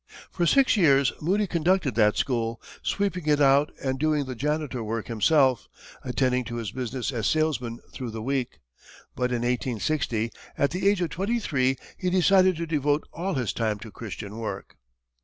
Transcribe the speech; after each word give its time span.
For 0.31 0.47
six 0.47 0.75
years, 0.77 1.13
Moody 1.21 1.45
conducted 1.45 1.93
that 1.93 2.17
school, 2.17 2.59
sweeping 2.81 3.27
it 3.27 3.39
out 3.39 3.71
and 3.79 3.99
doing 3.99 4.25
the 4.25 4.33
janitor 4.33 4.83
work 4.83 5.05
himself, 5.05 5.67
attending 6.03 6.43
to 6.45 6.55
his 6.55 6.71
business 6.71 7.11
as 7.11 7.27
salesman 7.27 7.77
throughout 7.93 8.13
the 8.13 8.21
week. 8.23 8.57
But 9.15 9.29
in 9.31 9.43
1860, 9.43 10.31
at 10.57 10.71
the 10.71 10.89
age 10.89 11.01
of 11.01 11.11
twenty 11.11 11.37
three, 11.39 11.77
he 11.97 12.09
decided 12.09 12.55
to 12.55 12.65
devote 12.65 13.07
all 13.13 13.35
his 13.35 13.53
time 13.53 13.77
to 13.77 13.91
Christian 13.91 14.39
work. 14.39 14.75